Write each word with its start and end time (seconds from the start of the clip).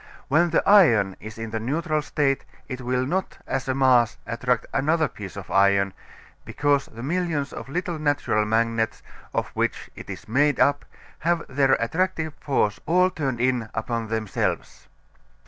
When 0.29 0.49
the 0.49 0.67
iron 0.67 1.15
is 1.19 1.37
in 1.37 1.51
the 1.51 1.59
neutral 1.59 2.01
state 2.01 2.43
it 2.67 2.81
will 2.81 3.05
not 3.05 3.37
as 3.45 3.67
a 3.67 3.75
mass 3.75 4.17
attract 4.25 4.65
another 4.73 5.07
piece 5.07 5.35
of 5.35 5.51
iron, 5.51 5.93
because 6.43 6.87
the 6.87 7.03
millions 7.03 7.53
of 7.53 7.69
little 7.69 7.99
natural 7.99 8.43
magnets 8.45 9.03
of 9.31 9.49
which 9.49 9.91
it 9.93 10.09
is 10.09 10.27
made 10.27 10.59
up 10.59 10.85
have 11.19 11.45
their 11.47 11.73
attractive 11.73 12.33
force 12.39 12.79
all 12.87 13.11
turned 13.11 13.39
in 13.39 13.69
upon 13.75 14.07
themselves. 14.07 14.87